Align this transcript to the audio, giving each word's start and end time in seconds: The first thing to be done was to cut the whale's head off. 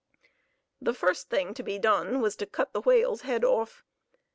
The 0.81 0.95
first 0.95 1.29
thing 1.29 1.53
to 1.53 1.61
be 1.61 1.77
done 1.77 2.21
was 2.21 2.35
to 2.37 2.47
cut 2.47 2.73
the 2.73 2.81
whale's 2.81 3.21
head 3.21 3.43
off. 3.45 3.83